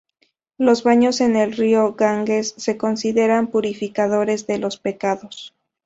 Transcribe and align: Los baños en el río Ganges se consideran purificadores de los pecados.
Los 0.57 0.81
baños 0.83 1.21
en 1.21 1.35
el 1.35 1.51
río 1.53 1.93
Ganges 1.93 2.55
se 2.57 2.75
consideran 2.75 3.45
purificadores 3.51 4.47
de 4.47 4.57
los 4.57 4.77
pecados. 4.77 5.53